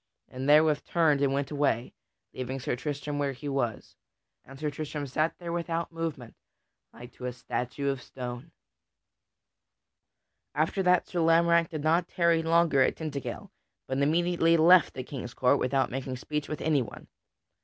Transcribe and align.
and 0.29 0.49
therewith 0.49 0.83
turned 0.83 1.21
and 1.21 1.31
went 1.31 1.51
away, 1.51 1.93
leaving 2.33 2.59
Sir 2.59 2.75
Tristram 2.75 3.19
where 3.19 3.33
he 3.33 3.47
was. 3.47 3.97
And 4.43 4.57
Sir 4.57 4.71
Tristram 4.71 5.05
sat 5.05 5.37
there 5.37 5.51
without 5.53 5.91
movement, 5.91 6.33
like 6.91 7.11
to 7.13 7.25
a 7.25 7.31
statue 7.31 7.87
of 7.87 8.01
stone. 8.01 8.51
[Sidenote: 10.55 10.57
Sir 10.57 10.57
Lamorack 10.57 10.57
leaves 10.57 10.57
Tintagel] 10.57 10.61
After 10.65 10.83
that 10.83 11.07
Sir 11.07 11.19
Lamorack 11.19 11.69
did 11.69 11.83
not 11.83 12.07
tarry 12.07 12.41
longer 12.41 12.81
at 12.81 12.95
Tintagel, 12.95 13.51
but 13.85 13.97
immediately 13.99 14.57
left 14.57 14.95
the 14.95 15.03
King's 15.03 15.35
court 15.35 15.59
without 15.59 15.91
making 15.91 16.17
speech 16.17 16.49
with 16.49 16.61
anyone. 16.61 17.05